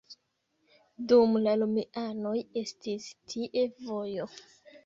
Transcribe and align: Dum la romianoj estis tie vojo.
Dum 1.11 1.37
la 1.43 1.53
romianoj 1.63 2.33
estis 2.65 3.09
tie 3.35 3.67
vojo. 3.87 4.31